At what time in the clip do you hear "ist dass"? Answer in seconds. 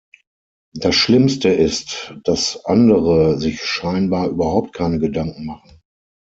1.49-2.65